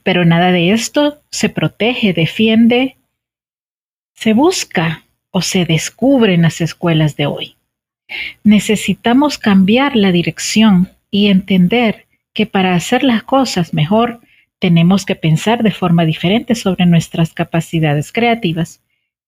Pero 0.02 0.24
nada 0.24 0.52
de 0.52 0.70
esto 0.70 1.20
se 1.30 1.48
protege, 1.48 2.12
defiende, 2.12 2.96
se 4.14 4.32
busca 4.32 5.02
o 5.36 5.42
se 5.42 5.66
descubre 5.66 6.32
en 6.32 6.40
las 6.40 6.62
escuelas 6.62 7.14
de 7.14 7.26
hoy. 7.26 7.56
Necesitamos 8.42 9.36
cambiar 9.36 9.94
la 9.94 10.10
dirección 10.10 10.88
y 11.10 11.26
entender 11.26 12.06
que 12.32 12.46
para 12.46 12.74
hacer 12.74 13.04
las 13.04 13.22
cosas 13.22 13.74
mejor 13.74 14.20
tenemos 14.58 15.04
que 15.04 15.14
pensar 15.14 15.62
de 15.62 15.72
forma 15.72 16.06
diferente 16.06 16.54
sobre 16.54 16.86
nuestras 16.86 17.34
capacidades 17.34 18.12
creativas 18.12 18.80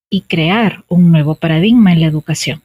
y 0.08 0.22
crear 0.22 0.82
un 0.88 1.12
nuevo 1.12 1.34
paradigma 1.34 1.92
en 1.92 2.00
la 2.00 2.06
educación. 2.06 2.62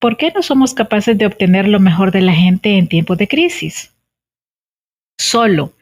¿Por 0.00 0.16
qué 0.16 0.32
no 0.34 0.42
somos 0.42 0.74
capaces 0.74 1.16
de 1.16 1.26
obtener 1.26 1.68
lo 1.68 1.78
mejor 1.78 2.10
de 2.10 2.22
la 2.22 2.34
gente 2.34 2.76
en 2.76 2.88
tiempos 2.88 3.18
de 3.18 3.28
crisis? 3.28 3.94
Solo 5.16 5.74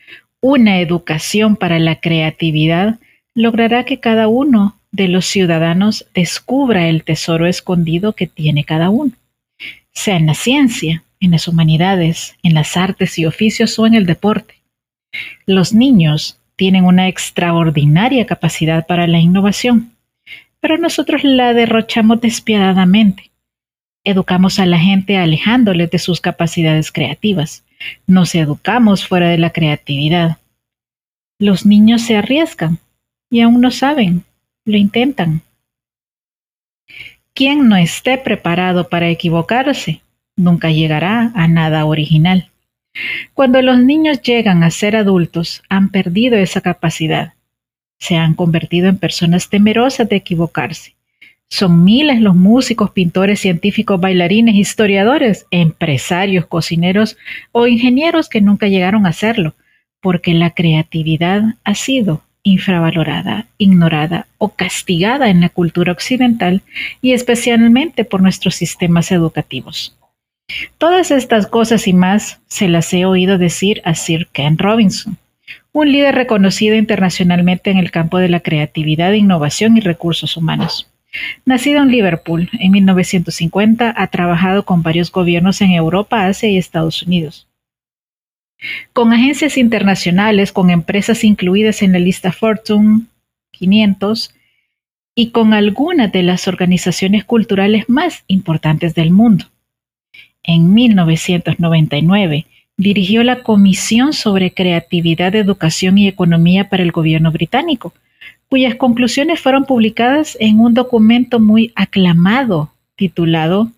una 0.42 0.78
educación 0.78 1.56
para 1.56 1.78
la 1.78 2.00
creatividad 2.00 3.00
logrará 3.32 3.86
que 3.86 3.98
cada 3.98 4.28
uno 4.28 4.78
de 4.92 5.08
los 5.08 5.24
ciudadanos 5.24 6.06
descubra 6.14 6.88
el 6.88 7.02
tesoro 7.02 7.46
escondido 7.46 8.12
que 8.12 8.26
tiene 8.26 8.64
cada 8.64 8.90
uno, 8.90 9.12
sea 9.92 10.16
en 10.16 10.26
la 10.26 10.34
ciencia, 10.34 11.02
en 11.18 11.30
las 11.30 11.48
humanidades, 11.48 12.36
en 12.42 12.54
las 12.54 12.76
artes 12.76 13.18
y 13.18 13.24
oficios 13.24 13.78
o 13.78 13.86
en 13.86 13.94
el 13.94 14.06
deporte. 14.06 14.62
Los 15.46 15.72
niños 15.72 16.38
tienen 16.56 16.84
una 16.84 17.08
extraordinaria 17.08 18.26
capacidad 18.26 18.86
para 18.86 19.06
la 19.06 19.18
innovación, 19.18 19.92
pero 20.60 20.78
nosotros 20.78 21.24
la 21.24 21.54
derrochamos 21.54 22.20
despiadadamente. 22.20 23.30
Educamos 24.04 24.58
a 24.58 24.66
la 24.66 24.78
gente 24.78 25.16
alejándoles 25.16 25.90
de 25.90 25.98
sus 25.98 26.20
capacidades 26.20 26.92
creativas. 26.92 27.64
Nos 28.06 28.34
educamos 28.34 29.06
fuera 29.06 29.28
de 29.28 29.38
la 29.38 29.50
creatividad. 29.50 30.38
Los 31.38 31.66
niños 31.66 32.02
se 32.02 32.16
arriesgan 32.16 32.78
y 33.30 33.40
aún 33.40 33.60
no 33.60 33.70
saben, 33.70 34.24
lo 34.64 34.76
intentan. 34.76 35.42
Quien 37.34 37.68
no 37.68 37.76
esté 37.76 38.18
preparado 38.18 38.88
para 38.88 39.08
equivocarse 39.08 40.02
nunca 40.36 40.70
llegará 40.70 41.32
a 41.34 41.48
nada 41.48 41.84
original. 41.84 42.50
Cuando 43.32 43.62
los 43.62 43.78
niños 43.78 44.20
llegan 44.20 44.62
a 44.62 44.70
ser 44.70 44.96
adultos, 44.96 45.62
han 45.68 45.88
perdido 45.88 46.36
esa 46.36 46.60
capacidad. 46.60 47.34
Se 47.98 48.16
han 48.16 48.34
convertido 48.34 48.88
en 48.88 48.98
personas 48.98 49.48
temerosas 49.48 50.08
de 50.08 50.16
equivocarse. 50.16 50.94
Son 51.48 51.84
miles 51.84 52.20
los 52.20 52.34
músicos, 52.34 52.90
pintores, 52.90 53.40
científicos, 53.40 54.00
bailarines, 54.00 54.54
historiadores, 54.54 55.46
empresarios, 55.50 56.46
cocineros 56.46 57.16
o 57.52 57.66
ingenieros 57.66 58.28
que 58.28 58.40
nunca 58.40 58.68
llegaron 58.68 59.06
a 59.06 59.10
hacerlo, 59.10 59.54
porque 60.00 60.34
la 60.34 60.50
creatividad 60.50 61.56
ha 61.64 61.74
sido 61.74 62.22
infravalorada, 62.42 63.46
ignorada 63.58 64.26
o 64.38 64.50
castigada 64.50 65.28
en 65.28 65.40
la 65.40 65.48
cultura 65.48 65.92
occidental 65.92 66.62
y 67.00 67.12
especialmente 67.12 68.04
por 68.04 68.22
nuestros 68.22 68.54
sistemas 68.54 69.12
educativos. 69.12 69.96
Todas 70.78 71.10
estas 71.10 71.46
cosas 71.46 71.86
y 71.88 71.92
más 71.92 72.40
se 72.46 72.68
las 72.68 72.92
he 72.92 73.04
oído 73.06 73.38
decir 73.38 73.80
a 73.84 73.94
Sir 73.94 74.28
Ken 74.32 74.58
Robinson, 74.58 75.16
un 75.72 75.90
líder 75.90 76.14
reconocido 76.14 76.76
internacionalmente 76.76 77.70
en 77.70 77.78
el 77.78 77.90
campo 77.90 78.18
de 78.18 78.28
la 78.28 78.40
creatividad, 78.40 79.12
innovación 79.12 79.76
y 79.76 79.80
recursos 79.80 80.36
humanos. 80.36 80.88
Nacido 81.44 81.82
en 81.82 81.90
Liverpool 81.90 82.48
en 82.58 82.72
1950, 82.72 83.94
ha 83.96 84.06
trabajado 84.08 84.64
con 84.64 84.82
varios 84.82 85.12
gobiernos 85.12 85.60
en 85.60 85.72
Europa, 85.72 86.26
Asia 86.26 86.48
y 86.48 86.56
Estados 86.56 87.02
Unidos. 87.02 87.48
Con 88.92 89.12
agencias 89.12 89.56
internacionales, 89.56 90.52
con 90.52 90.70
empresas 90.70 91.24
incluidas 91.24 91.82
en 91.82 91.92
la 91.92 91.98
lista 91.98 92.32
Fortune 92.32 93.06
500 93.52 94.34
y 95.14 95.30
con 95.30 95.52
algunas 95.52 96.10
de 96.12 96.22
las 96.22 96.48
organizaciones 96.48 97.24
culturales 97.24 97.88
más 97.88 98.24
importantes 98.26 98.94
del 98.94 99.10
mundo. 99.10 99.46
En 100.42 100.74
1999 100.74 102.46
dirigió 102.76 103.22
la 103.22 103.42
Comisión 103.42 104.12
sobre 104.12 104.52
Creatividad, 104.52 105.34
Educación 105.36 105.98
y 105.98 106.08
Economía 106.08 106.68
para 106.68 106.82
el 106.82 106.92
gobierno 106.92 107.30
británico, 107.30 107.92
cuyas 108.48 108.74
conclusiones 108.74 109.40
fueron 109.40 109.64
publicadas 109.64 110.36
en 110.40 110.60
un 110.60 110.74
documento 110.74 111.38
muy 111.38 111.72
aclamado 111.74 112.72
titulado 112.96 113.70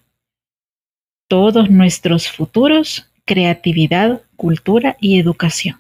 Todos 1.29 1.71
nuestros 1.71 2.29
futuros, 2.29 3.09
creatividad, 3.25 4.23
cultura 4.37 4.97
y 5.01 5.19
educación. 5.19 5.79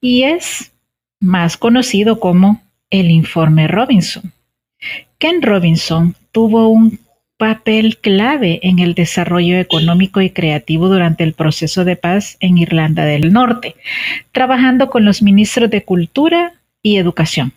Y 0.00 0.22
es 0.24 0.72
más 1.20 1.56
conocido 1.56 2.20
como 2.20 2.62
el 2.90 3.10
informe 3.10 3.68
Robinson. 3.68 4.32
Ken 5.18 5.42
Robinson 5.42 6.14
tuvo 6.32 6.68
un 6.68 7.00
papel 7.36 7.98
clave 7.98 8.60
en 8.62 8.78
el 8.78 8.94
desarrollo 8.94 9.58
económico 9.58 10.20
y 10.20 10.30
creativo 10.30 10.88
durante 10.88 11.24
el 11.24 11.34
proceso 11.34 11.84
de 11.84 11.96
paz 11.96 12.36
en 12.40 12.58
Irlanda 12.58 13.04
del 13.04 13.32
Norte, 13.32 13.76
trabajando 14.32 14.88
con 14.88 15.04
los 15.04 15.22
ministros 15.22 15.70
de 15.70 15.84
Cultura 15.84 16.54
y 16.82 16.96
Educación, 16.96 17.52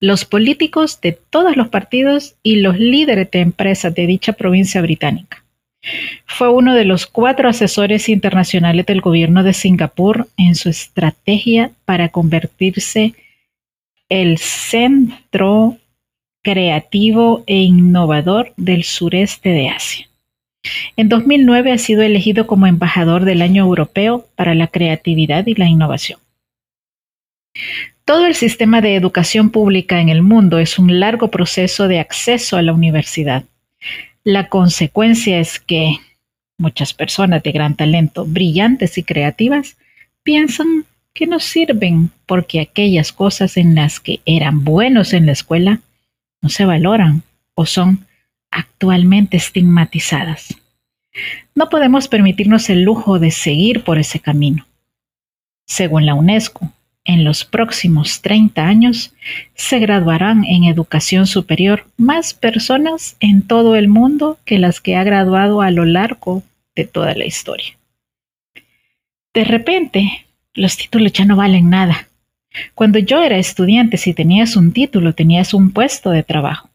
los 0.00 0.24
políticos 0.24 1.00
de 1.00 1.12
todos 1.12 1.56
los 1.56 1.68
partidos 1.68 2.34
y 2.42 2.56
los 2.56 2.78
líderes 2.78 3.30
de 3.30 3.40
empresas 3.40 3.94
de 3.94 4.06
dicha 4.06 4.32
provincia 4.32 4.80
británica. 4.80 5.41
Fue 6.26 6.48
uno 6.48 6.74
de 6.74 6.84
los 6.84 7.06
cuatro 7.06 7.48
asesores 7.48 8.08
internacionales 8.08 8.86
del 8.86 9.00
gobierno 9.00 9.42
de 9.42 9.52
Singapur 9.52 10.28
en 10.36 10.54
su 10.54 10.68
estrategia 10.68 11.72
para 11.84 12.08
convertirse 12.08 13.14
el 14.08 14.38
centro 14.38 15.78
creativo 16.42 17.44
e 17.46 17.56
innovador 17.56 18.52
del 18.56 18.84
sureste 18.84 19.48
de 19.48 19.68
Asia. 19.70 20.08
En 20.96 21.08
2009 21.08 21.72
ha 21.72 21.78
sido 21.78 22.02
elegido 22.02 22.46
como 22.46 22.66
embajador 22.66 23.24
del 23.24 23.42
Año 23.42 23.64
Europeo 23.64 24.26
para 24.36 24.54
la 24.54 24.68
Creatividad 24.68 25.46
y 25.46 25.54
la 25.54 25.66
Innovación. 25.66 26.20
Todo 28.04 28.26
el 28.26 28.34
sistema 28.34 28.80
de 28.80 28.94
educación 28.96 29.50
pública 29.50 30.00
en 30.00 30.08
el 30.08 30.22
mundo 30.22 30.58
es 30.58 30.78
un 30.78 31.00
largo 31.00 31.28
proceso 31.28 31.88
de 31.88 32.00
acceso 32.00 32.56
a 32.56 32.62
la 32.62 32.72
universidad. 32.72 33.44
La 34.24 34.48
consecuencia 34.48 35.40
es 35.40 35.58
que 35.58 35.96
muchas 36.56 36.94
personas 36.94 37.42
de 37.42 37.52
gran 37.52 37.74
talento, 37.74 38.24
brillantes 38.24 38.96
y 38.96 39.02
creativas, 39.02 39.76
piensan 40.22 40.86
que 41.12 41.26
no 41.26 41.40
sirven 41.40 42.10
porque 42.26 42.60
aquellas 42.60 43.12
cosas 43.12 43.56
en 43.56 43.74
las 43.74 44.00
que 44.00 44.20
eran 44.24 44.64
buenos 44.64 45.12
en 45.12 45.26
la 45.26 45.32
escuela 45.32 45.80
no 46.40 46.48
se 46.48 46.64
valoran 46.64 47.22
o 47.54 47.66
son 47.66 48.06
actualmente 48.50 49.36
estigmatizadas. 49.36 50.56
No 51.54 51.68
podemos 51.68 52.08
permitirnos 52.08 52.70
el 52.70 52.82
lujo 52.82 53.18
de 53.18 53.30
seguir 53.30 53.82
por 53.82 53.98
ese 53.98 54.20
camino. 54.20 54.66
Según 55.66 56.06
la 56.06 56.14
UNESCO, 56.14 56.72
en 57.04 57.24
los 57.24 57.44
próximos 57.44 58.22
30 58.22 58.64
años 58.64 59.14
se 59.54 59.78
graduarán 59.78 60.44
en 60.44 60.64
educación 60.64 61.26
superior 61.26 61.86
más 61.96 62.34
personas 62.34 63.16
en 63.20 63.42
todo 63.42 63.76
el 63.76 63.88
mundo 63.88 64.38
que 64.44 64.58
las 64.58 64.80
que 64.80 64.96
ha 64.96 65.04
graduado 65.04 65.62
a 65.62 65.70
lo 65.70 65.84
largo 65.84 66.42
de 66.74 66.84
toda 66.84 67.14
la 67.14 67.24
historia. 67.24 67.76
De 69.34 69.44
repente, 69.44 70.26
los 70.54 70.76
títulos 70.76 71.12
ya 71.12 71.24
no 71.24 71.36
valen 71.36 71.70
nada. 71.70 72.08
Cuando 72.74 72.98
yo 72.98 73.22
era 73.22 73.38
estudiante, 73.38 73.96
si 73.96 74.12
tenías 74.12 74.56
un 74.56 74.72
título, 74.72 75.14
tenías 75.14 75.54
un 75.54 75.72
puesto 75.72 76.10
de 76.10 76.22
trabajo. 76.22 76.68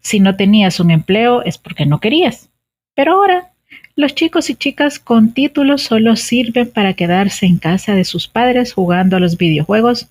Si 0.00 0.20
no 0.20 0.36
tenías 0.36 0.78
un 0.80 0.90
empleo, 0.90 1.42
es 1.42 1.58
porque 1.58 1.86
no 1.86 1.98
querías. 1.98 2.50
Pero 2.94 3.14
ahora, 3.14 3.53
los 3.96 4.14
chicos 4.14 4.50
y 4.50 4.56
chicas 4.56 4.98
con 4.98 5.32
títulos 5.32 5.82
solo 5.82 6.16
sirven 6.16 6.70
para 6.70 6.94
quedarse 6.94 7.46
en 7.46 7.58
casa 7.58 7.94
de 7.94 8.04
sus 8.04 8.26
padres 8.28 8.72
jugando 8.72 9.16
a 9.16 9.20
los 9.20 9.36
videojuegos, 9.36 10.08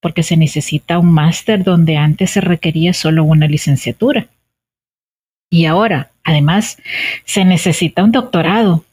porque 0.00 0.22
se 0.22 0.36
necesita 0.36 0.98
un 0.98 1.12
máster 1.12 1.62
donde 1.62 1.96
antes 1.96 2.30
se 2.30 2.40
requería 2.40 2.92
solo 2.92 3.24
una 3.24 3.46
licenciatura. 3.46 4.28
Y 5.50 5.66
ahora, 5.66 6.10
además, 6.24 6.78
se 7.24 7.44
necesita 7.44 8.02
un 8.02 8.12
doctorado. 8.12 8.84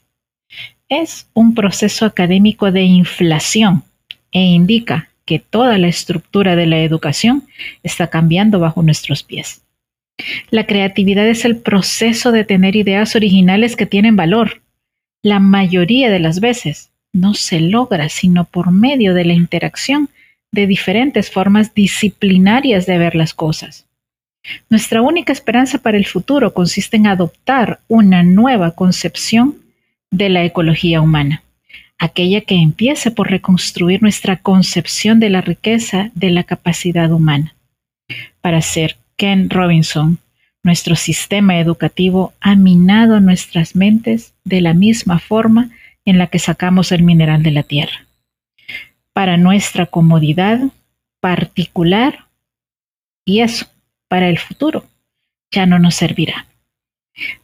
Es 0.88 1.28
un 1.34 1.54
proceso 1.54 2.04
académico 2.04 2.70
de 2.70 2.82
inflación 2.82 3.84
e 4.32 4.40
indica 4.40 5.08
que 5.24 5.38
toda 5.38 5.78
la 5.78 5.88
estructura 5.88 6.56
de 6.56 6.66
la 6.66 6.80
educación 6.80 7.46
está 7.82 8.08
cambiando 8.08 8.60
bajo 8.60 8.82
nuestros 8.82 9.22
pies. 9.22 9.62
La 10.50 10.66
creatividad 10.66 11.26
es 11.26 11.44
el 11.44 11.56
proceso 11.56 12.32
de 12.32 12.44
tener 12.44 12.76
ideas 12.76 13.14
originales 13.14 13.76
que 13.76 13.86
tienen 13.86 14.16
valor. 14.16 14.62
La 15.22 15.38
mayoría 15.38 16.10
de 16.10 16.18
las 16.18 16.40
veces 16.40 16.90
no 17.12 17.34
se 17.34 17.60
logra 17.60 18.08
sino 18.08 18.44
por 18.44 18.70
medio 18.70 19.14
de 19.14 19.24
la 19.24 19.32
interacción 19.32 20.08
de 20.52 20.66
diferentes 20.66 21.30
formas 21.30 21.74
disciplinarias 21.74 22.86
de 22.86 22.98
ver 22.98 23.14
las 23.14 23.34
cosas. 23.34 23.86
Nuestra 24.70 25.02
única 25.02 25.32
esperanza 25.32 25.78
para 25.78 25.98
el 25.98 26.06
futuro 26.06 26.54
consiste 26.54 26.96
en 26.96 27.06
adoptar 27.06 27.80
una 27.88 28.22
nueva 28.22 28.72
concepción 28.72 29.56
de 30.10 30.30
la 30.30 30.44
ecología 30.44 31.00
humana, 31.00 31.42
aquella 31.98 32.40
que 32.40 32.54
empiece 32.54 33.10
por 33.10 33.30
reconstruir 33.30 34.00
nuestra 34.00 34.36
concepción 34.36 35.20
de 35.20 35.30
la 35.30 35.42
riqueza 35.42 36.10
de 36.14 36.30
la 36.30 36.44
capacidad 36.44 37.12
humana. 37.12 37.54
Para 38.40 38.62
ser 38.62 38.96
Ken 39.18 39.50
Robinson, 39.50 40.18
nuestro 40.62 40.94
sistema 40.94 41.58
educativo 41.58 42.32
ha 42.40 42.54
minado 42.54 43.18
nuestras 43.20 43.74
mentes 43.74 44.32
de 44.44 44.60
la 44.60 44.74
misma 44.74 45.18
forma 45.18 45.70
en 46.04 46.18
la 46.18 46.28
que 46.28 46.38
sacamos 46.38 46.92
el 46.92 47.02
mineral 47.02 47.42
de 47.42 47.50
la 47.50 47.64
tierra. 47.64 48.06
Para 49.12 49.36
nuestra 49.36 49.86
comodidad 49.86 50.60
particular 51.20 52.26
y 53.24 53.40
eso, 53.40 53.66
para 54.06 54.28
el 54.28 54.38
futuro, 54.38 54.86
ya 55.50 55.66
no 55.66 55.80
nos 55.80 55.96
servirá. 55.96 56.46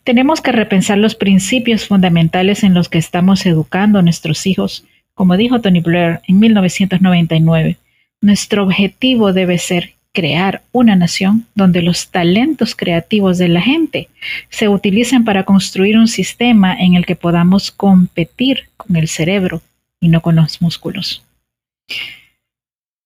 Tenemos 0.05 0.41
que 0.41 0.53
repensar 0.53 0.99
los 0.99 1.17
principios 1.17 1.89
fundamentales 1.89 2.63
en 2.63 2.75
los 2.75 2.89
que 2.89 2.99
estamos 2.99 3.47
educando 3.47 3.99
a 3.99 4.03
nuestros 4.03 4.47
hijos. 4.47 4.87
Como 5.13 5.37
dijo 5.37 5.61
Tony 5.61 5.81
Blair 5.81 6.21
en 6.29 6.39
1999, 6.39 7.79
nuestro 8.21 8.63
objetivo 8.63 9.33
debe 9.33 9.59
ser 9.59 9.95
crear 10.15 10.63
una 10.71 10.95
nación 10.95 11.47
donde 11.57 11.83
los 11.83 12.09
talentos 12.09 12.75
creativos 12.77 13.37
de 13.37 13.49
la 13.49 13.61
gente 13.61 14.09
se 14.49 14.69
utilicen 14.69 15.25
para 15.25 15.45
construir 15.45 15.99
un 15.99 16.07
sistema 16.07 16.73
en 16.75 16.95
el 16.95 17.05
que 17.05 17.17
podamos 17.17 17.73
competir 17.73 18.69
con 18.77 18.97
el 18.97 19.09
cerebro 19.09 19.61
y 20.01 20.09
no 20.09 20.23
con 20.23 20.37
los 20.37 20.63
músculos. 20.63 21.25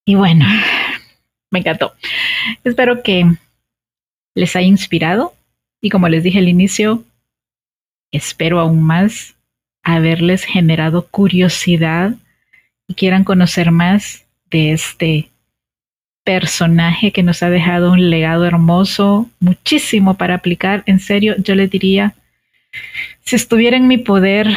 Y 0.05 0.15
bueno, 0.15 0.45
me 1.51 1.59
encantó. 1.59 1.93
Espero 2.63 3.01
que 3.01 3.25
les 4.35 4.55
haya 4.55 4.67
inspirado 4.67 5.33
y 5.81 5.89
como 5.89 6.07
les 6.09 6.23
dije 6.23 6.37
al 6.37 6.47
inicio, 6.47 7.03
espero 8.11 8.59
aún 8.59 8.83
más 8.83 9.35
haberles 9.81 10.43
generado 10.43 11.07
curiosidad 11.07 12.13
y 12.87 12.93
quieran 12.93 13.23
conocer 13.23 13.71
más 13.71 14.25
de 14.51 14.73
este 14.73 15.29
personaje 16.29 17.11
que 17.11 17.23
nos 17.23 17.41
ha 17.41 17.49
dejado 17.49 17.91
un 17.91 18.11
legado 18.11 18.45
hermoso, 18.45 19.27
muchísimo 19.39 20.13
para 20.13 20.35
aplicar. 20.35 20.83
En 20.85 20.99
serio, 20.99 21.33
yo 21.39 21.55
le 21.55 21.67
diría, 21.67 22.13
si 23.25 23.35
estuviera 23.35 23.75
en 23.77 23.87
mi 23.87 23.97
poder, 23.97 24.47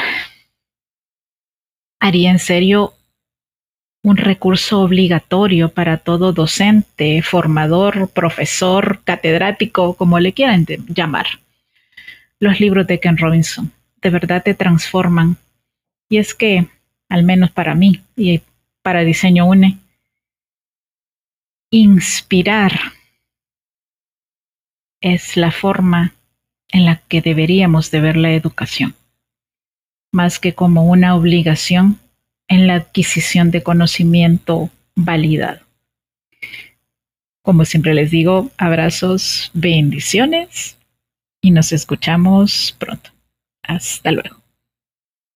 haría 1.99 2.31
en 2.31 2.41
serio 2.41 2.93
un 4.03 4.19
recurso 4.19 4.83
obligatorio 4.83 5.71
para 5.71 5.97
todo 5.97 6.35
docente, 6.35 7.23
formador, 7.23 8.11
profesor, 8.11 9.01
catedrático, 9.05 9.95
como 9.95 10.21
le 10.21 10.35
quieran 10.35 10.67
llamar. 10.89 11.27
Los 12.39 12.61
libros 12.61 12.87
de 12.87 13.01
Ken 13.01 13.17
Robinson 13.17 13.73
de 14.03 14.11
verdad 14.11 14.43
te 14.43 14.53
transforman. 14.53 15.39
Y 16.11 16.19
es 16.19 16.35
que, 16.35 16.67
al 17.09 17.23
menos 17.23 17.51
para 17.51 17.75
mí 17.75 18.03
y 18.15 18.43
para 18.83 19.05
Diseño 19.05 19.47
UNE, 19.47 19.79
Inspirar 21.75 22.79
es 25.01 25.39
la 25.39 25.51
forma 25.51 26.15
en 26.69 26.85
la 26.85 26.97
que 27.09 27.23
deberíamos 27.23 27.91
de 27.91 28.03
ver 28.03 28.19
la 28.19 28.33
educación, 28.33 28.95
más 30.13 30.39
que 30.39 30.53
como 30.53 30.85
una 30.85 31.15
obligación 31.15 31.99
en 32.47 32.67
la 32.67 32.75
adquisición 32.75 33.51
de 33.51 33.63
conocimiento 33.63 34.69
validado. 34.95 35.63
Como 37.41 37.65
siempre 37.65 37.95
les 37.95 38.11
digo, 38.11 38.51
abrazos, 38.59 39.51
bendiciones 39.55 40.77
y 41.41 41.53
nos 41.53 41.73
escuchamos 41.73 42.77
pronto. 42.79 43.13
Hasta 43.63 44.13
luego. 44.13 44.42